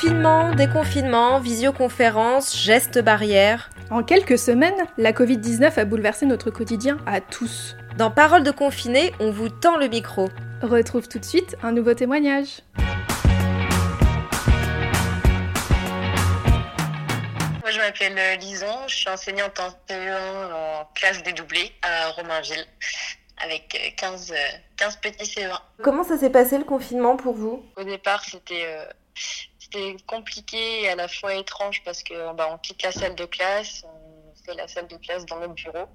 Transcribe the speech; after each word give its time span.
Confinement, 0.00 0.54
déconfinement, 0.54 1.40
visioconférence, 1.40 2.56
gestes 2.56 3.00
barrières. 3.00 3.68
En 3.90 4.02
quelques 4.02 4.38
semaines, 4.38 4.86
la 4.96 5.12
Covid-19 5.12 5.78
a 5.78 5.84
bouleversé 5.84 6.24
notre 6.24 6.50
quotidien 6.50 6.96
à 7.04 7.20
tous. 7.20 7.76
Dans 7.98 8.10
Parole 8.10 8.42
de 8.42 8.50
confiné, 8.50 9.12
on 9.20 9.30
vous 9.30 9.50
tend 9.50 9.76
le 9.76 9.88
micro. 9.88 10.30
Retrouve 10.62 11.06
tout 11.06 11.18
de 11.18 11.24
suite 11.26 11.54
un 11.62 11.72
nouveau 11.72 11.92
témoignage. 11.92 12.62
Moi, 17.60 17.70
je 17.70 17.78
m'appelle 17.78 18.38
Lison, 18.40 18.78
je 18.86 18.94
suis 18.94 19.10
enseignante 19.10 19.60
en 19.60 19.68
CE1 19.68 20.54
en 20.54 20.88
classe 20.94 21.22
dédoublée 21.24 21.72
à 21.82 22.08
Romainville 22.12 22.64
avec 23.44 23.94
15, 23.98 24.32
15 24.78 24.96
petits 24.96 25.26
CE1. 25.26 25.60
Comment 25.82 26.04
ça 26.04 26.16
s'est 26.16 26.30
passé 26.30 26.56
le 26.56 26.64
confinement 26.64 27.18
pour 27.18 27.34
vous? 27.34 27.66
Au 27.76 27.84
départ, 27.84 28.24
c'était 28.24 28.64
euh, 28.64 28.84
c'était 29.72 29.96
compliqué 30.06 30.82
et 30.82 30.88
à 30.88 30.96
la 30.96 31.08
fois 31.08 31.34
étrange 31.34 31.82
parce 31.84 32.02
que 32.02 32.32
bah, 32.34 32.48
on 32.52 32.58
quitte 32.58 32.82
la 32.82 32.92
salle 32.92 33.14
de 33.14 33.24
classe, 33.24 33.84
on 33.84 34.34
fait 34.44 34.54
la 34.54 34.68
salle 34.68 34.88
de 34.88 34.96
classe 34.96 35.26
dans 35.26 35.38
notre 35.38 35.54
bureau. 35.54 35.86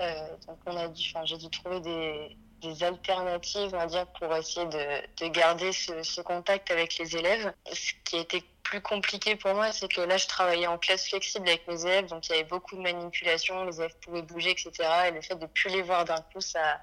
Euh, 0.00 0.36
donc 0.46 0.58
on 0.66 0.76
a 0.76 0.88
dû, 0.88 1.02
j'ai 1.24 1.38
dû 1.38 1.48
trouver 1.50 1.80
des, 1.80 2.36
des 2.62 2.82
alternatives, 2.82 3.70
on 3.72 3.78
va 3.78 3.86
dire, 3.86 4.06
pour 4.18 4.34
essayer 4.34 4.66
de, 4.66 5.24
de 5.24 5.28
garder 5.28 5.72
ce, 5.72 6.02
ce, 6.02 6.20
contact 6.20 6.70
avec 6.70 6.98
les 6.98 7.16
élèves. 7.16 7.52
Ce 7.72 7.92
qui 8.04 8.16
été 8.16 8.42
plus 8.64 8.80
compliqué 8.80 9.36
pour 9.36 9.54
moi, 9.54 9.72
c'est 9.72 9.88
que 9.88 10.00
là, 10.00 10.16
je 10.16 10.26
travaillais 10.26 10.66
en 10.66 10.78
classe 10.78 11.08
flexible 11.08 11.48
avec 11.48 11.68
mes 11.68 11.84
élèves, 11.84 12.06
donc 12.06 12.28
il 12.28 12.32
y 12.32 12.34
avait 12.34 12.44
beaucoup 12.44 12.76
de 12.76 12.80
manipulations, 12.80 13.64
les 13.64 13.78
élèves 13.78 13.96
pouvaient 14.00 14.22
bouger, 14.22 14.50
etc. 14.50 14.72
Et 15.08 15.10
le 15.12 15.20
fait 15.20 15.36
de 15.36 15.46
plus 15.46 15.68
les 15.68 15.82
voir 15.82 16.04
d'un 16.04 16.20
coup, 16.32 16.40
ça, 16.40 16.80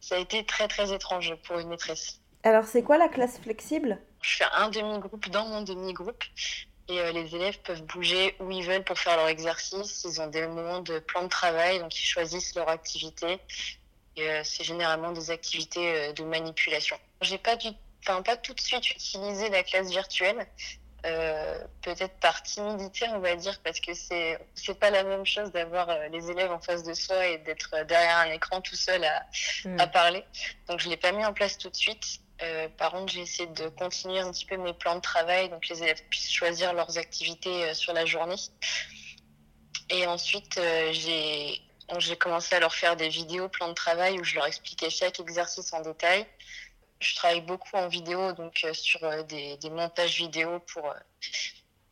ça 0.00 0.16
a 0.16 0.18
été 0.18 0.44
très, 0.44 0.68
très 0.68 0.92
étrange 0.92 1.34
pour 1.46 1.58
une 1.58 1.68
maîtresse. 1.68 2.21
Alors, 2.44 2.64
c'est 2.64 2.82
quoi 2.82 2.98
la 2.98 3.08
classe 3.08 3.38
flexible? 3.38 3.98
Je 4.20 4.38
fais 4.38 4.44
un 4.52 4.68
demi-groupe 4.68 5.28
dans 5.30 5.46
mon 5.46 5.62
demi-groupe. 5.62 6.24
Et 6.88 6.98
euh, 6.98 7.12
les 7.12 7.34
élèves 7.36 7.58
peuvent 7.60 7.82
bouger 7.84 8.34
où 8.40 8.50
ils 8.50 8.64
veulent 8.64 8.82
pour 8.84 8.98
faire 8.98 9.16
leur 9.16 9.28
exercice. 9.28 10.04
Ils 10.04 10.20
ont 10.20 10.26
des 10.26 10.46
moments 10.46 10.80
de 10.80 10.98
plan 10.98 11.22
de 11.22 11.28
travail, 11.28 11.78
donc 11.78 11.96
ils 11.96 12.04
choisissent 12.04 12.54
leur 12.56 12.68
activité. 12.68 13.38
Euh, 14.18 14.42
c'est 14.44 14.64
généralement 14.64 15.12
des 15.12 15.30
activités 15.30 15.94
euh, 15.94 16.12
de 16.12 16.24
manipulation. 16.24 16.98
J'ai 17.22 17.38
pas 17.38 17.56
du, 17.56 17.68
enfin 18.00 18.20
pas 18.22 18.36
tout 18.36 18.52
de 18.52 18.60
suite 18.60 18.90
utilisé 18.90 19.48
la 19.48 19.62
classe 19.62 19.90
virtuelle. 19.90 20.46
Euh, 21.04 21.58
peut-être 21.80 22.14
par 22.20 22.42
timidité, 22.42 23.06
on 23.08 23.18
va 23.18 23.34
dire, 23.34 23.58
parce 23.64 23.80
que 23.80 23.92
c'est 23.94 24.38
c'est 24.54 24.78
pas 24.78 24.90
la 24.90 25.02
même 25.02 25.26
chose 25.26 25.50
d'avoir 25.50 25.88
les 26.10 26.30
élèves 26.30 26.52
en 26.52 26.60
face 26.60 26.84
de 26.84 26.94
soi 26.94 27.26
et 27.26 27.38
d'être 27.38 27.70
derrière 27.86 28.18
un 28.18 28.30
écran 28.30 28.60
tout 28.60 28.76
seul 28.76 29.02
à, 29.02 29.26
mmh. 29.64 29.80
à 29.80 29.86
parler. 29.86 30.24
Donc 30.68 30.78
je 30.78 30.88
l'ai 30.88 30.96
pas 30.96 31.10
mis 31.10 31.24
en 31.24 31.32
place 31.32 31.58
tout 31.58 31.70
de 31.70 31.76
suite. 31.76 32.20
Euh, 32.42 32.68
par 32.76 32.90
contre, 32.90 33.12
j'ai 33.12 33.20
essayé 33.20 33.48
de 33.48 33.68
continuer 33.68 34.18
un 34.18 34.30
petit 34.32 34.46
peu 34.46 34.56
mes 34.56 34.72
plans 34.72 34.96
de 34.96 35.00
travail, 35.00 35.48
donc 35.48 35.68
les 35.68 35.82
élèves 35.82 36.02
puissent 36.10 36.32
choisir 36.32 36.72
leurs 36.72 36.98
activités 36.98 37.64
euh, 37.64 37.74
sur 37.74 37.92
la 37.92 38.04
journée. 38.04 38.36
Et 39.90 40.06
ensuite, 40.06 40.58
euh, 40.58 40.92
j'ai 40.92 42.16
commencé 42.18 42.54
à 42.54 42.60
leur 42.60 42.74
faire 42.74 42.96
des 42.96 43.08
vidéos 43.08 43.48
plans 43.48 43.68
de 43.68 43.74
travail 43.74 44.18
où 44.18 44.24
je 44.24 44.34
leur 44.34 44.46
expliquais 44.46 44.90
chaque 44.90 45.20
exercice 45.20 45.72
en 45.72 45.82
détail. 45.82 46.26
Je 47.00 47.14
travaille 47.16 47.42
beaucoup 47.42 47.76
en 47.76 47.88
vidéo, 47.88 48.32
donc 48.32 48.66
sur 48.72 49.24
des, 49.24 49.58
montages 49.70 50.16
vidéo 50.16 50.60
pour, 50.72 50.94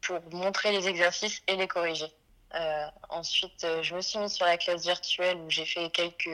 pour 0.00 0.20
montrer 0.32 0.72
les 0.72 0.88
exercices 0.88 1.42
et 1.48 1.56
les 1.56 1.66
corriger. 1.66 2.06
ensuite, 3.08 3.66
je 3.82 3.94
me 3.94 4.00
suis 4.00 4.20
mise 4.20 4.32
sur 4.32 4.46
la 4.46 4.56
classe 4.56 4.82
virtuelle 4.84 5.36
où 5.38 5.50
j'ai 5.50 5.66
fait 5.66 5.90
quelques 5.90 6.30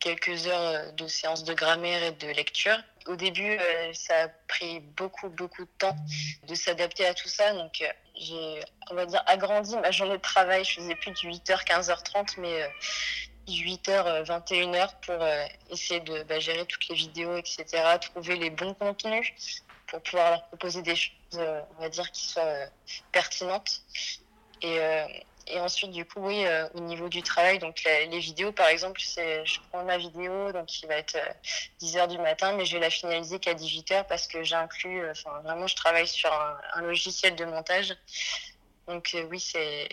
quelques 0.00 0.46
heures 0.46 0.92
de 0.94 1.06
séances 1.06 1.44
de 1.44 1.54
grammaire 1.54 2.02
et 2.02 2.12
de 2.12 2.28
lecture. 2.28 2.76
Au 3.06 3.16
début, 3.16 3.58
euh, 3.58 3.92
ça 3.92 4.24
a 4.24 4.28
pris 4.48 4.80
beaucoup, 4.80 5.28
beaucoup 5.28 5.64
de 5.64 5.70
temps 5.78 5.96
de 6.48 6.54
s'adapter 6.54 7.06
à 7.06 7.14
tout 7.14 7.28
ça. 7.28 7.52
Donc, 7.52 7.80
euh, 7.82 7.86
j'ai, 8.20 8.60
on 8.90 8.94
va 8.94 9.06
dire, 9.06 9.22
agrandi 9.26 9.76
ma 9.76 9.90
journée 9.90 10.16
de 10.16 10.22
travail. 10.22 10.64
Je 10.64 10.80
faisais 10.80 10.94
plus 10.94 11.10
de 11.10 11.16
8h, 11.16 11.64
15h30, 11.64 12.34
mais 12.38 12.62
euh, 12.62 12.68
8h, 13.48 14.24
21h 14.24 14.90
pour 15.02 15.22
euh, 15.22 15.44
essayer 15.70 16.00
de 16.00 16.22
bah, 16.24 16.38
gérer 16.38 16.66
toutes 16.66 16.88
les 16.88 16.94
vidéos, 16.94 17.36
etc., 17.36 17.64
trouver 18.00 18.36
les 18.36 18.50
bons 18.50 18.74
contenus 18.74 19.32
pour 19.86 20.00
pouvoir 20.02 20.30
leur 20.30 20.46
proposer 20.48 20.82
des 20.82 20.96
choses, 20.96 21.12
euh, 21.36 21.60
on 21.78 21.82
va 21.82 21.88
dire, 21.88 22.10
qui 22.12 22.26
soient 22.26 22.66
pertinentes. 23.12 23.82
Et 24.62 24.78
et 25.52 25.60
ensuite, 25.60 25.90
du 25.90 26.04
coup, 26.04 26.20
oui, 26.20 26.44
euh, 26.46 26.68
au 26.74 26.80
niveau 26.80 27.08
du 27.08 27.22
travail, 27.22 27.58
donc 27.58 27.82
les 27.84 28.18
vidéos, 28.18 28.52
par 28.52 28.68
exemple, 28.68 29.00
c'est, 29.00 29.44
je 29.44 29.60
prends 29.70 29.84
ma 29.84 29.98
vidéo, 29.98 30.52
donc 30.52 30.66
qui 30.66 30.86
va 30.86 30.96
être 30.96 31.16
euh, 31.16 31.32
10 31.80 31.96
heures 31.96 32.08
du 32.08 32.18
matin, 32.18 32.52
mais 32.52 32.64
je 32.64 32.74
vais 32.74 32.80
la 32.80 32.90
finaliser 32.90 33.38
qu'à 33.38 33.54
18 33.54 33.90
heures 33.92 34.06
parce 34.06 34.26
que 34.26 34.42
j'inclus, 34.42 35.08
enfin, 35.10 35.30
euh, 35.36 35.40
vraiment, 35.40 35.66
je 35.66 35.76
travaille 35.76 36.06
sur 36.06 36.32
un, 36.32 36.82
logiciel 36.82 37.34
de 37.36 37.44
montage. 37.44 37.96
Donc, 38.86 39.10
euh, 39.14 39.24
oui, 39.30 39.40
c'est, 39.40 39.88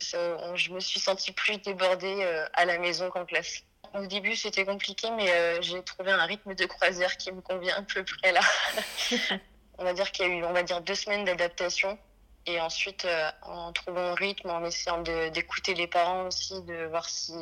je 0.00 0.70
me 0.70 0.80
suis 0.80 1.00
sentie 1.00 1.32
plus 1.32 1.58
débordée 1.58 2.22
euh, 2.22 2.46
à 2.54 2.64
la 2.64 2.78
maison 2.78 3.10
qu'en 3.10 3.24
classe. 3.24 3.62
Au 3.94 4.06
début, 4.06 4.36
c'était 4.36 4.64
compliqué, 4.64 5.10
mais 5.10 5.60
j'ai 5.62 5.82
trouvé 5.82 6.12
un 6.12 6.24
rythme 6.24 6.54
de 6.54 6.64
croisière 6.66 7.16
qui 7.16 7.32
me 7.32 7.40
convient 7.40 7.76
à 7.76 7.82
peu 7.82 8.04
près 8.04 8.30
là. 8.30 8.40
on 9.78 9.84
va 9.84 9.92
dire 9.94 10.12
qu'il 10.12 10.26
y 10.26 10.30
a 10.30 10.32
eu, 10.32 10.44
on 10.44 10.52
va 10.52 10.62
dire, 10.62 10.80
deux 10.80 10.94
semaines 10.94 11.24
d'adaptation 11.24 11.98
et 12.46 12.60
ensuite, 12.60 13.04
euh, 13.04 13.30
en 13.42 13.72
trouvant 13.72 14.00
un 14.00 14.14
rythme, 14.14 14.50
en 14.50 14.64
essayant 14.64 15.02
d'écouter 15.02 15.74
les 15.74 15.86
parents 15.86 16.26
aussi, 16.26 16.60
de 16.62 16.86
voir 16.86 17.08
si 17.08 17.34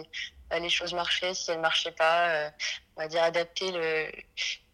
euh, 0.52 0.58
les 0.58 0.68
choses 0.68 0.92
marchaient, 0.92 1.34
si 1.34 1.50
elles 1.50 1.60
marchaient 1.60 1.92
pas, 1.92 2.30
euh, 2.30 2.50
on 2.96 3.02
va 3.02 3.08
dire 3.08 3.22
adapter 3.22 3.70
le, 3.70 4.10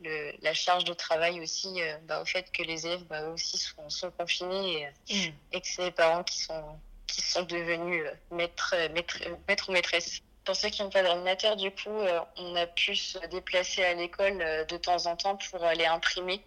le, 0.00 0.32
la 0.40 0.54
charge 0.54 0.84
de 0.84 0.94
travail 0.94 1.40
aussi 1.40 1.78
bah, 2.04 2.22
au 2.22 2.24
fait 2.24 2.50
que 2.52 2.62
les 2.62 2.86
élèves 2.86 3.04
bah, 3.04 3.28
aussi 3.28 3.58
sont, 3.58 3.90
sont 3.90 4.10
confinés 4.12 4.88
et, 5.08 5.14
mmh. 5.14 5.32
et 5.52 5.60
que 5.60 5.66
c'est 5.66 5.84
les 5.84 5.90
parents 5.90 6.24
qui 6.24 6.38
sont, 6.38 6.78
qui 7.06 7.20
sont 7.20 7.42
devenus 7.42 8.04
maîtres, 8.30 8.74
maîtres, 8.92 9.20
maîtres 9.46 9.68
ou 9.68 9.72
maîtresses. 9.72 10.20
Pour 10.44 10.56
ceux 10.56 10.68
qui 10.68 10.82
n'ont 10.82 10.90
pas 10.90 11.02
d'ordinateur, 11.02 11.56
du 11.56 11.70
coup, 11.70 12.02
on 12.36 12.54
a 12.54 12.66
pu 12.66 12.94
se 12.94 13.18
déplacer 13.28 13.82
à 13.82 13.94
l'école 13.94 14.66
de 14.68 14.76
temps 14.76 15.06
en 15.06 15.16
temps 15.16 15.36
pour 15.36 15.64
aller 15.64 15.86
imprimer 15.86 16.44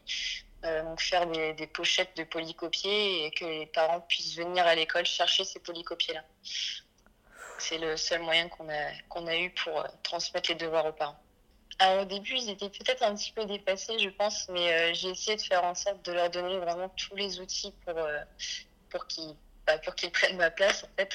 donc 0.64 1.02
faire 1.02 1.28
des, 1.28 1.54
des, 1.54 1.68
pochettes 1.68 2.18
de 2.18 2.24
polycopiés 2.24 3.26
et 3.26 3.32
que 3.32 3.46
les 3.46 3.68
parents 3.68 4.02
puissent 4.02 4.36
venir 4.36 4.66
à 4.66 4.76
l'école 4.76 5.06
chercher 5.06 5.44
ces 5.44 5.60
polycopiés-là. 5.60 6.24
C'est 7.58 7.78
le 7.80 7.98
seul 7.98 8.22
moyen 8.22 8.50
qu'on 8.50 8.70
a, 8.70 8.92
qu'on 9.10 9.26
a 9.28 9.36
eu 9.36 9.50
pour 9.52 9.80
euh, 9.80 9.88
transmettre 10.04 10.50
les 10.50 10.56
devoirs 10.56 10.86
aux 10.86 10.94
parents. 10.94 11.20
Alors, 11.80 12.04
au 12.04 12.06
début, 12.06 12.34
ils 12.34 12.50
étaient 12.50 12.70
peut-être 12.70 13.04
un 13.04 13.16
petit 13.16 13.32
peu 13.32 13.46
dépassés, 13.46 14.00
je 14.00 14.10
pense, 14.10 14.48
mais 14.50 14.74
euh, 14.74 14.94
j'ai 14.94 15.10
essayé 15.10 15.36
de 15.38 15.42
faire 15.42 15.64
en 15.64 15.76
sorte 15.76 16.04
de 16.06 16.12
leur 16.12 16.30
donner 16.30 16.58
vraiment 16.58 16.90
tous 16.90 17.16
les 17.16 17.40
outils 17.40 17.74
pour, 17.86 17.98
euh, 17.98 18.20
pour 18.90 19.06
qu'ils 19.08 19.36
bah, 19.66 19.78
pour 19.80 19.96
qu'ils 19.96 20.12
prennent 20.12 20.38
ma 20.38 20.50
place, 20.50 20.86
en 20.86 20.90
fait. 20.98 21.14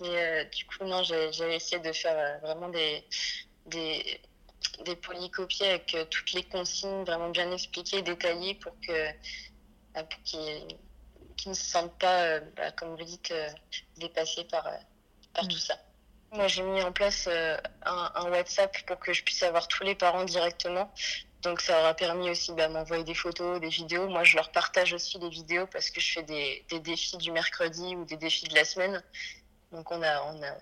Mais 0.00 0.44
du 0.56 0.66
coup, 0.66 0.84
non, 0.84 1.02
j'ai 1.02 1.54
essayé 1.54 1.80
de 1.80 1.92
faire 1.92 2.40
vraiment 2.42 2.68
des, 2.68 3.04
des, 3.66 4.20
des 4.82 4.96
polycopiés 4.96 5.68
avec 5.68 5.94
euh, 5.94 6.04
toutes 6.06 6.32
les 6.32 6.44
consignes 6.44 7.04
vraiment 7.04 7.30
bien 7.30 7.50
expliquées, 7.50 8.02
détaillées 8.02 8.54
pour 8.54 8.74
que 8.80 8.92
euh, 8.92 9.12
pour 9.94 10.22
qu'ils 10.24 10.66
qu 11.36 11.48
ne 11.48 11.54
se 11.54 11.64
sentent 11.64 11.98
pas, 11.98 12.22
euh, 12.22 12.40
bah, 12.56 12.70
comme 12.72 12.96
vous 12.96 13.04
dites, 13.04 13.32
dépassés 13.96 14.44
par, 14.44 14.64
par 15.34 15.44
mmh. 15.44 15.48
tout 15.48 15.58
ça. 15.58 15.74
Moi, 16.32 16.46
j'ai 16.48 16.62
mis 16.62 16.82
en 16.82 16.92
place 16.92 17.26
un, 17.26 18.12
un, 18.14 18.30
WhatsApp 18.30 18.74
pour 18.86 18.98
que 18.98 19.12
je 19.12 19.22
puisse 19.22 19.42
avoir 19.42 19.68
tous 19.68 19.82
les 19.82 19.94
parents 19.94 20.24
directement. 20.24 20.90
Donc, 21.42 21.60
ça 21.60 21.78
aura 21.80 21.92
permis 21.92 22.30
aussi 22.30 22.52
bah, 22.52 22.68
m'envoyer 22.68 23.04
des 23.04 23.14
photos, 23.14 23.60
des 23.60 23.68
vidéos. 23.68 24.08
Moi, 24.08 24.24
je 24.24 24.36
leur 24.36 24.50
partage 24.50 24.94
aussi 24.94 25.18
des 25.18 25.28
vidéos 25.28 25.66
parce 25.66 25.90
que 25.90 26.00
je 26.00 26.12
fais 26.12 26.22
des, 26.22 26.64
des 26.70 26.80
défis 26.80 27.18
du 27.18 27.32
mercredi 27.32 27.96
ou 27.96 28.06
des 28.06 28.16
défis 28.16 28.46
de 28.46 28.54
la 28.54 28.64
semaine. 28.64 29.02
Donc, 29.72 29.90
on 29.90 30.02
a, 30.02 30.22
on 30.22 30.42
a 30.42 30.54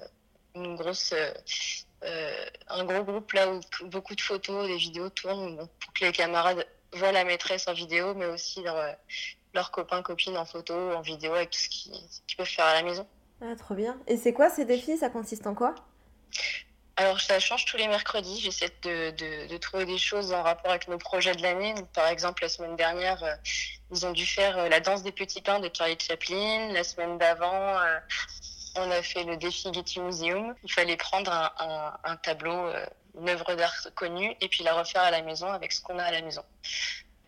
une 0.56 0.74
grosse 0.74 1.14
un 2.02 2.84
gros 2.84 3.04
groupe 3.04 3.32
là 3.32 3.52
où 3.52 3.60
beaucoup 3.86 4.14
de 4.14 4.20
photos, 4.20 4.66
des 4.66 4.76
vidéos 4.76 5.10
tournent 5.10 5.56
bon, 5.56 5.68
pour 5.80 5.92
que 5.92 6.04
les 6.04 6.12
camarades 6.12 6.66
voient 6.94 7.12
la 7.12 7.24
maîtresse 7.24 7.68
en 7.68 7.72
vidéo, 7.72 8.14
mais 8.14 8.26
aussi 8.26 8.62
leurs 8.62 8.96
leur 9.54 9.70
copains, 9.70 10.02
copines 10.02 10.36
en 10.36 10.44
photo, 10.44 10.74
en 10.74 11.00
vidéo, 11.00 11.34
avec 11.34 11.50
tout 11.50 11.58
ce 11.58 11.68
qu'ils 11.68 11.92
qu 12.26 12.36
peuvent 12.36 12.46
faire 12.46 12.66
à 12.66 12.74
la 12.74 12.82
maison. 12.82 13.06
Ah, 13.42 13.56
trop 13.56 13.74
bien. 13.74 13.98
Et 14.06 14.16
c'est 14.16 14.32
quoi 14.32 14.50
ces 14.50 14.64
défis? 14.64 14.98
Ça 14.98 15.10
consiste 15.10 15.46
en 15.46 15.54
quoi? 15.54 15.74
Alors, 16.96 17.20
ça 17.20 17.40
change 17.40 17.64
tous 17.64 17.78
les 17.78 17.88
mercredis. 17.88 18.40
J'essaie 18.40 18.70
de, 18.82 19.10
de, 19.12 19.48
de, 19.48 19.56
trouver 19.56 19.86
des 19.86 19.96
choses 19.96 20.32
en 20.32 20.42
rapport 20.42 20.70
avec 20.70 20.86
nos 20.88 20.98
projets 20.98 21.34
de 21.34 21.42
l'année. 21.42 21.74
Par 21.94 22.06
exemple, 22.08 22.42
la 22.42 22.50
semaine 22.50 22.76
dernière, 22.76 23.22
euh, 23.24 23.34
ils 23.90 24.04
ont 24.04 24.12
dû 24.12 24.26
faire 24.26 24.58
euh, 24.58 24.68
la 24.68 24.80
danse 24.80 25.02
des 25.02 25.12
petits 25.12 25.40
pains 25.40 25.60
de 25.60 25.70
Charlie 25.72 25.96
Chaplin. 25.98 26.72
La 26.72 26.84
semaine 26.84 27.16
d'avant, 27.16 27.78
euh, 27.78 27.98
on 28.80 28.90
a 28.90 29.02
fait 29.02 29.24
le 29.24 29.36
défi 29.36 29.72
Getty 29.72 30.00
Museum. 30.00 30.54
Il 30.64 30.72
fallait 30.72 30.96
prendre 30.96 31.32
un, 31.32 31.52
un, 31.58 31.98
un 32.04 32.16
tableau, 32.16 32.66
euh, 32.66 32.86
une 33.18 33.28
œuvre 33.28 33.54
d'art 33.54 33.74
connue, 33.94 34.34
et 34.40 34.48
puis 34.48 34.64
la 34.64 34.74
refaire 34.74 35.02
à 35.02 35.10
la 35.10 35.22
maison 35.22 35.50
avec 35.52 35.72
ce 35.72 35.82
qu'on 35.82 35.98
a 35.98 36.04
à 36.04 36.10
la 36.10 36.22
maison. 36.22 36.44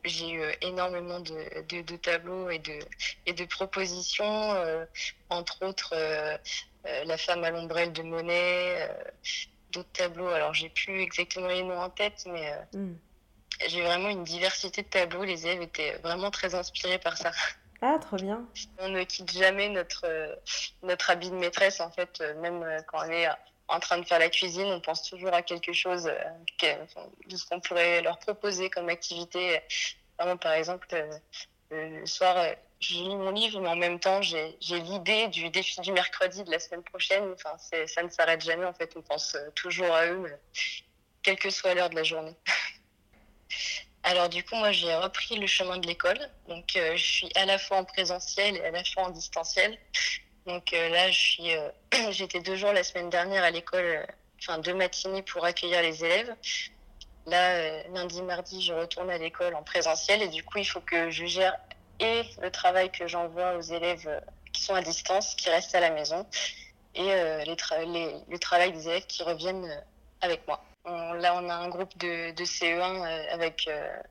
J'ai 0.05 0.31
eu 0.31 0.41
euh, 0.41 0.53
énormément 0.63 1.21
de, 1.21 1.63
de, 1.69 1.83
de, 1.83 1.97
tableaux 1.97 2.51
et 2.51 2.59
de, 2.59 2.79
et 3.27 3.33
de 3.33 3.45
propositions, 3.45 4.53
euh, 4.55 4.85
entre 5.29 5.65
autres 5.65 5.95
euh, 5.95 6.37
La 7.05 7.17
femme 7.17 7.45
à 7.45 7.51
l'ombrelle 7.51 7.93
de 7.93 8.03
Monet, 8.03 8.89
d'autres 9.71 9.93
tableaux. 9.93 10.29
Alors, 10.29 10.55
j'ai 10.55 10.69
plus 10.69 11.01
exactement 11.01 11.47
les 11.47 11.63
noms 11.63 11.81
en 11.81 11.91
tête, 11.91 12.25
mais. 12.27 12.53
Mm. 12.73 12.95
j'ai 13.69 13.83
vraiment 13.83 14.09
une 14.09 14.25
diversité 14.25 14.83
de 14.83 14.89
tableaux. 14.89 15.23
Les 15.23 15.47
élèves 15.47 15.63
étaient 15.63 15.99
vraiment 15.99 16.33
très 16.33 16.55
inspirés 16.57 16.99
par 16.99 17.17
ça. 17.17 17.31
Ah, 17.83 17.99
trop 18.01 18.17
bien. 18.17 18.47
On 18.79 18.89
ne 18.89 19.03
quitte 19.03 19.33
jamais 19.33 19.69
notre, 19.69 20.07
notre 20.85 21.11
habit 21.11 21.31
de 21.31 21.35
maîtresse, 21.35 21.81
en 21.81 21.91
fait, 21.91 22.23
même 22.37 22.65
quand 22.87 22.99
on 23.05 23.11
est 23.11 23.27
en 23.67 23.81
train 23.81 23.99
de 23.99 24.05
faire 24.05 24.21
la 24.21 24.31
cuisine, 24.31 24.67
on 24.67 24.81
pense 24.81 25.03
toujours 25.03 25.35
à 25.35 25.43
quelque 25.43 25.73
chose 25.73 26.05
de 26.05 27.37
ce 27.37 27.45
qu'on 27.47 27.61
pourrait 27.61 28.01
leur 28.03 28.19
proposer 28.21 28.71
comme 28.71 28.89
activité. 28.89 29.61
Par 30.17 30.53
exemple, 30.53 30.87
le 31.71 32.07
soir, 32.07 32.37
je 32.83 32.95
lis 32.95 33.17
mon 33.17 33.31
livre, 33.31 33.61
mais 33.61 33.69
en 33.69 33.77
même 33.77 34.01
temps, 34.01 34.21
j'ai 34.23 34.57
l'idée 34.61 35.29
du 35.29 35.51
défi 35.51 35.81
du 35.81 35.93
mercredi 35.93 36.43
de 36.43 36.51
la 36.51 36.59
semaine 36.59 36.83
prochaine. 36.83 37.35
Ça 37.87 38.03
ne 38.03 38.09
s'arrête 38.09 38.43
jamais, 38.43 38.65
en 38.65 38.73
fait. 38.73 38.93
On 38.97 39.03
pense 39.03 39.35
euh, 39.35 39.51
toujours 39.55 39.93
à 39.95 40.07
eux, 40.07 40.27
quelle 41.23 41.39
que 41.39 41.51
soit 41.51 41.75
l'heure 41.75 41.91
de 41.91 41.97
la 41.97 42.03
journée. 42.03 42.35
Alors, 44.05 44.29
du 44.29 44.43
coup, 44.45 44.57
moi, 44.57 44.73
j'ai 44.73 44.95
repris 44.95 45.37
le 45.37 45.47
chemin 45.47 45.79
de 45.79 45.87
l'école. 45.87 46.19
Donc, 46.49 46.77
euh, 46.77 46.97
je 46.97 47.05
suis 47.05 47.29
à 47.37 47.47
la 47.47 47.59
fois 47.59 47.79
en 47.79 47.85
présentiel 47.85 48.57
et 48.57 48.65
à 48.65 48.71
la 48.71 48.85
fois 48.85 49.05
en 49.05 49.11
distanciel. 49.11 49.79
Donc, 50.47 50.73
euh, 50.73 50.89
là, 50.89 51.11
suis, 51.13 51.51
j'étais 52.11 52.41
deux 52.41 52.57
jours 52.57 52.73
la 52.73 52.83
semaine 52.83 53.11
dernière 53.11 53.45
à 53.45 53.51
l'école, 53.51 54.07
enfin, 54.41 54.59
deux 54.59 54.75
matinées 54.75 55.23
pour 55.23 55.45
accueillir 55.45 55.83
les 55.83 56.05
élèves. 56.05 56.35
Là, 57.27 57.85
lundi, 57.89 58.21
mardi, 58.23 58.61
je 58.61 58.73
retourne 58.73 59.09
à 59.09 59.19
l'école 59.19 59.55
en 59.55 59.63
présentiel 59.63 60.23
et 60.23 60.29
du 60.29 60.43
coup, 60.43 60.59
il 60.59 60.65
faut 60.65 60.81
que 60.81 61.11
je 61.11 61.25
gère 61.27 61.57
et 62.03 62.23
le 62.43 62.51
travail 62.51 62.91
que 62.91 63.07
j'envoie 63.07 63.55
aux 63.57 63.61
élèves 63.61 64.09
euh, 64.09 64.21
qui 64.53 64.63
sont 64.63 64.75
à 64.75 64.83
distance, 64.83 65.35
qui 65.35 65.49
restent 65.49 65.75
à 65.75 65.81
la 65.81 65.91
maison, 65.91 66.27
et 66.95 67.13
euh, 67.13 67.45
le 67.45 68.39
travail 68.39 68.73
des 68.73 68.89
élèves 68.89 69.07
qui 69.07 69.23
reviennent 69.23 69.65
euh, 69.65 69.81
avec 70.21 70.47
moi. 70.47 70.63
Là, 71.23 71.35
on 71.37 71.49
a 71.49 71.55
un 71.55 71.69
groupe 71.69 71.97
de, 71.99 72.33
de 72.33 72.45
CE1 72.45 73.29
avec 73.31 73.69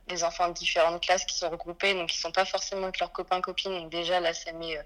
des 0.08 0.24
enfants 0.24 0.48
de 0.48 0.54
différentes 0.54 1.04
classes 1.04 1.26
qui 1.26 1.36
sont 1.38 1.50
regroupés, 1.50 1.94
donc 1.94 2.14
ils 2.14 2.20
sont 2.20 2.32
pas 2.32 2.46
forcément 2.46 2.84
avec 2.84 3.00
leurs 3.00 3.12
copains 3.12 3.42
copines. 3.42 3.72
Donc 3.72 3.92
déjà 3.92 4.20
là, 4.20 4.34
ça 4.34 4.52
met, 4.54 4.80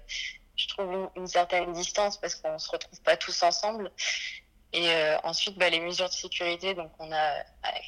je 0.56 0.68
trouve, 0.68 1.10
une, 1.16 1.26
certaine 1.26 1.72
distance 1.72 2.18
parce 2.18 2.34
qu'on 2.34 2.58
se 2.58 2.70
retrouve 2.70 3.00
pas 3.02 3.16
tous 3.16 3.42
ensemble. 3.42 3.90
Et 4.72 4.90
euh, 4.90 5.16
ensuite, 5.22 5.56
bah, 5.56 5.70
les 5.70 5.80
mesures 5.80 6.08
de 6.08 6.14
sécurité, 6.14 6.74
donc 6.74 6.90
on 6.98 7.10
a 7.10 7.38
euh, 7.38 7.42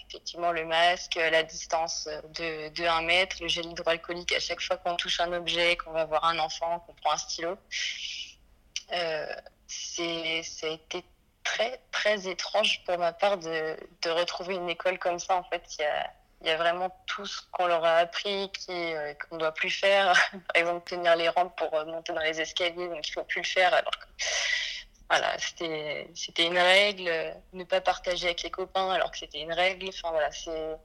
effectivement 0.09 0.53
le 0.53 0.65
masque, 0.65 1.17
la 1.17 1.43
distance 1.43 2.09
de, 2.35 2.69
de 2.71 2.85
1 2.85 3.03
mètre, 3.03 3.37
le 3.41 3.49
gel 3.49 3.67
hydroalcoolique 3.67 4.33
à 4.33 4.41
chaque 4.41 4.61
fois 4.61 4.77
qu'on 4.77 4.97
touche 4.97 5.21
un 5.21 5.33
objet, 5.33 5.77
qu'on 5.77 5.91
va 5.93 6.05
voir 6.05 6.25
un 6.25 6.39
enfant, 6.39 6.81
qu'on 6.81 6.95
prend 6.95 7.13
un 7.13 7.17
stylo. 7.17 7.59
Euh, 8.93 9.35
ça 9.67 10.67
a 10.67 10.71
été 10.71 11.05
très, 11.49 11.81
très 11.91 12.29
étrange 12.29 12.83
pour 12.85 12.99
ma 12.99 13.13
part 13.13 13.39
de, 13.39 13.77
de 14.03 14.11
retrouver 14.11 14.55
une 14.57 14.69
école 14.69 14.99
comme 14.99 15.19
ça. 15.19 15.37
En 15.37 15.45
fait, 15.45 15.63
il 15.79 15.83
y 15.83 15.85
a, 15.85 16.13
y 16.45 16.51
a 16.51 16.57
vraiment 16.57 16.91
tout 17.07 17.25
ce 17.25 17.41
qu'on 17.53 17.67
leur 17.67 17.85
a 17.85 17.97
appris 17.97 18.51
qui, 18.53 18.71
euh, 18.71 19.15
qu'on 19.15 19.37
ne 19.37 19.41
doit 19.41 19.55
plus 19.55 19.71
faire. 19.71 20.13
Par 20.53 20.57
exemple, 20.57 20.89
tenir 20.89 21.17
les 21.17 21.29
rampes 21.31 21.57
pour 21.57 21.71
monter 21.87 22.13
dans 22.13 22.21
les 22.21 22.41
escaliers, 22.41 22.89
donc 22.89 23.07
il 23.07 23.11
ne 23.11 23.15
faut 23.15 23.25
plus 23.25 23.41
le 23.41 23.47
faire. 23.47 23.73
Alors 23.73 23.93
que 23.93 24.07
voilà, 25.11 25.39
c'était 25.39 26.11
c'était 26.15 26.45
une 26.45 26.59
règle, 26.59 27.11
ne 27.55 27.65
pas 27.65 27.81
partager 27.81 28.27
avec 28.27 28.43
les 28.43 28.51
copains 28.51 28.91
alors 28.91 29.11
que 29.11 29.17
c'était 29.17 29.41
une 29.41 29.55
règle. 29.55 29.89
Enfin 29.89 30.11
voilà, 30.11 30.31
c'est 30.33 30.77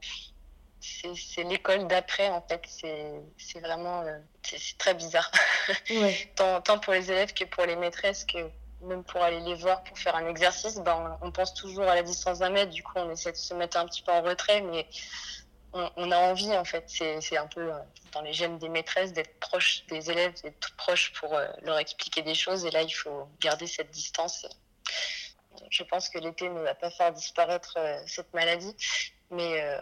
c'est 1.15 1.43
l'école 1.43 1.87
d'après 1.87 2.29
en 2.29 2.41
fait. 2.41 2.63
C'est 2.69 3.59
vraiment 3.59 4.01
euh, 4.01 4.17
c'est 4.43 4.77
très 4.77 4.93
bizarre. 4.93 5.29
Ouais. 5.89 6.31
tant, 6.35 6.61
tant 6.61 6.79
pour 6.79 6.93
les 6.93 7.11
élèves 7.11 7.33
que 7.33 7.45
pour 7.45 7.65
les 7.65 7.75
maîtresses 7.75 8.25
que 8.25 8.49
même 8.83 9.03
pour 9.03 9.21
aller 9.21 9.39
les 9.39 9.55
voir 9.55 9.83
pour 9.83 9.97
faire 9.97 10.15
un 10.15 10.27
exercice, 10.27 10.79
ben, 10.79 11.17
on 11.21 11.31
pense 11.31 11.53
toujours 11.53 11.83
à 11.83 11.95
la 11.95 12.03
distance 12.03 12.39
d'un 12.39 12.49
mètre. 12.49 12.71
Du 12.71 12.83
coup, 12.83 12.93
on 12.95 13.09
essaie 13.09 13.31
de 13.31 13.37
se 13.37 13.53
mettre 13.53 13.77
un 13.77 13.85
petit 13.85 14.01
peu 14.01 14.11
en 14.11 14.21
retrait, 14.21 14.61
mais 14.61 14.87
on, 15.73 16.11
a 16.11 16.17
envie, 16.17 16.55
en 16.55 16.63
fait, 16.63 16.85
c'est 16.87 17.37
un 17.37 17.47
peu 17.47 17.73
euh, 17.73 17.79
dans 18.11 18.21
les 18.21 18.33
gènes 18.33 18.59
des 18.59 18.69
maîtresses 18.69 19.11
d'être 19.11 19.39
proche 19.39 19.85
des 19.87 20.11
élèves, 20.11 20.33
d'être 20.43 20.75
proche 20.75 21.13
pour 21.13 21.33
euh, 21.33 21.47
leur 21.63 21.79
expliquer 21.79 22.21
des 22.21 22.35
choses. 22.35 22.63
Et 22.65 22.71
là, 22.71 22.83
il 22.83 22.91
faut 22.91 23.27
garder 23.39 23.65
cette 23.65 23.89
distance. 23.89 24.47
Je 25.69 25.83
pense 25.83 26.09
que 26.09 26.19
l'été 26.19 26.49
ne 26.49 26.59
va 26.59 26.75
pas 26.75 26.91
faire 26.91 27.11
disparaître 27.11 27.73
euh, 27.77 27.99
cette 28.05 28.31
maladie, 28.33 28.75
mais 29.31 29.79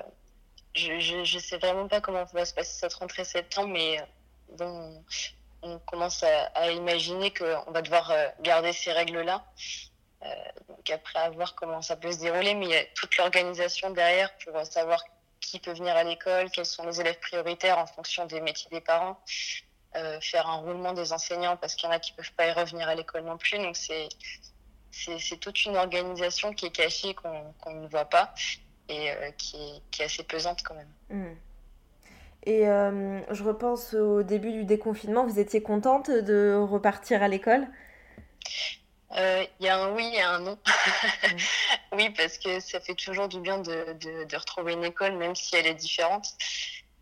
je 0.75 1.35
ne 1.35 1.39
sais 1.39 1.57
vraiment 1.57 1.89
pas 1.89 1.99
comment 1.99 2.23
va 2.23 2.45
se 2.45 2.53
passer 2.53 2.79
cette 2.79 2.93
rentrée 2.93 3.25
septembre, 3.25 3.69
mais 3.69 3.99
bon, 4.57 5.03
on 5.61 5.79
commence 5.79 6.23
à, 6.23 6.71
imaginer 6.71 7.33
qu'on 7.33 7.71
va 7.71 7.81
devoir 7.81 8.11
garder 8.41 8.73
ces 8.73 8.91
règles-là. 8.91 9.43
donc 10.67 10.89
après, 10.89 11.19
à 11.19 11.29
voir 11.29 11.55
comment 11.55 11.81
ça 11.81 11.95
peut 11.95 12.11
se 12.11 12.19
dérouler, 12.19 12.55
mais 12.55 12.65
il 12.65 12.71
y 12.71 12.75
a 12.75 12.85
toute 12.95 13.15
l'organisation 13.17 13.91
derrière 13.91 14.35
pour 14.37 14.65
savoir 14.65 15.03
qui 15.41 15.59
peut 15.59 15.73
venir 15.73 15.95
à 15.95 16.03
l'école, 16.03 16.49
quels 16.51 16.65
sont 16.65 16.85
les 16.85 17.01
élèves 17.01 17.19
prioritaires 17.19 17.77
en 17.77 17.87
fonction 17.87 18.25
des 18.25 18.39
métiers 18.39 18.69
des 18.71 18.79
parents, 18.79 19.19
euh, 19.95 20.21
faire 20.21 20.47
un 20.47 20.57
roulement 20.57 20.93
des 20.93 21.11
enseignants 21.11 21.57
parce 21.57 21.75
qu'il 21.75 21.89
y 21.89 21.91
en 21.91 21.95
a 21.95 21.99
qui 21.99 22.13
peuvent 22.13 22.31
pas 22.33 22.47
y 22.47 22.51
revenir 22.51 22.87
à 22.87 22.95
l'école 22.95 23.23
non 23.23 23.37
plus. 23.37 23.57
Donc 23.57 23.75
c'est 23.75 24.07
c'est 24.93 25.37
toute 25.37 25.63
une 25.65 25.77
organisation 25.77 26.53
qui 26.53 26.65
est 26.65 26.71
cachée 26.71 27.13
qu'on 27.13 27.73
ne 27.73 27.87
voit 27.87 28.05
pas 28.05 28.33
et 28.89 29.11
euh, 29.11 29.31
qui, 29.31 29.55
est, 29.55 29.81
qui, 29.89 30.01
est, 30.01 30.05
assez 30.05 30.23
pesante 30.23 30.63
quand 30.63 30.75
même. 30.75 30.91
Mmh. 31.09 31.35
Et 32.43 32.67
euh, 32.67 33.19
je 33.33 33.43
repense 33.43 33.93
au 33.93 34.23
début 34.23 34.51
du 34.51 34.65
déconfinement, 34.65 35.25
vous 35.25 35.39
étiez 35.39 35.61
contente 35.61 36.09
de 36.09 36.55
repartir 36.55 37.21
à 37.21 37.27
l'école? 37.27 37.67
Il 39.13 39.19
euh, 39.19 39.43
y 39.59 39.67
a 39.67 39.77
un 39.77 39.93
oui 39.93 40.09
et 40.15 40.21
un 40.21 40.39
non. 40.39 40.57
Oui, 41.91 42.09
parce 42.11 42.37
que 42.37 42.61
ça 42.61 42.79
fait 42.79 42.95
toujours 42.95 43.27
du 43.27 43.41
bien 43.41 43.57
de, 43.57 43.93
de, 43.93 44.23
de, 44.23 44.37
retrouver 44.37 44.73
une 44.73 44.85
école, 44.85 45.17
même 45.17 45.35
si 45.35 45.55
elle 45.57 45.67
est 45.67 45.73
différente. 45.73 46.27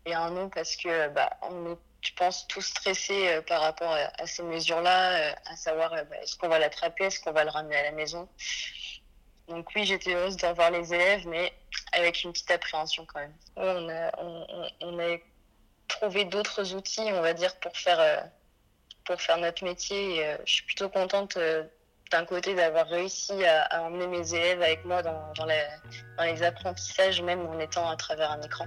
Et 0.06 0.14
un 0.14 0.30
non, 0.30 0.48
parce 0.48 0.74
que 0.74 1.08
bah, 1.10 1.30
on 1.42 1.72
est, 1.72 1.78
je 2.00 2.12
pense, 2.14 2.48
tous 2.48 2.62
stressés 2.62 3.28
euh, 3.28 3.42
par 3.42 3.60
rapport 3.60 3.92
à, 3.92 4.26
ces 4.26 4.42
mesures-là, 4.42 5.30
euh, 5.30 5.34
à 5.46 5.56
savoir 5.56 5.90
bah, 5.90 6.16
est-ce 6.20 6.36
qu'on 6.36 6.48
va 6.48 6.58
l'attraper, 6.58 7.04
est-ce 7.04 7.20
qu'on 7.20 7.32
va 7.32 7.44
le 7.44 7.50
ramener 7.50 7.76
à 7.76 7.84
la 7.84 7.92
maison? 7.92 8.28
Donc 9.46 9.68
oui, 9.76 9.84
j'étais 9.84 10.14
heureuse 10.14 10.36
d'avoir 10.36 10.72
les 10.72 10.92
élèves, 10.92 11.26
mais 11.28 11.52
avec 11.92 12.24
une 12.24 12.32
petite 12.32 12.50
appréhension 12.50 13.06
quand 13.06 13.20
même. 13.20 13.34
On 13.56 13.88
a, 13.88 14.10
on, 14.18 14.68
on 14.80 14.98
a 14.98 15.16
trouvé 15.90 16.24
d'autres 16.24 16.74
outils, 16.74 17.08
on 17.12 17.20
va 17.20 17.32
dire, 17.32 17.54
pour 17.56 17.76
faire, 17.76 18.24
faire 19.18 19.38
notre 19.38 19.64
métier. 19.64 20.20
Et, 20.20 20.36
je 20.46 20.52
suis 20.52 20.64
plutôt 20.64 20.88
contente 20.88 21.38
d'un 22.10 22.24
côté 22.24 22.54
d'avoir 22.54 22.88
réussi 22.88 23.44
à, 23.44 23.84
emmener 23.84 24.06
mes 24.06 24.34
élèves 24.34 24.62
avec 24.62 24.84
moi 24.84 25.02
dans 25.02 25.46
les 26.24 26.42
apprentissages, 26.42 27.22
même 27.22 27.46
en 27.46 27.58
étant 27.58 27.88
à 27.88 27.96
travers 27.96 28.32
un 28.32 28.40
écran. 28.42 28.66